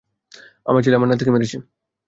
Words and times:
আমার 0.65 0.81
ছেলে 0.83 0.97
আমার 0.97 1.09
নাতিকে 1.09 1.31
মেরেছে। 1.31 1.57